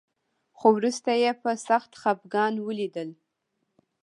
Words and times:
خو 0.57 0.67
وروسته 0.77 1.09
يې 1.21 1.31
په 1.41 1.51
سخت 1.67 1.91
خپګان 2.01 2.53
وليدل. 2.65 3.09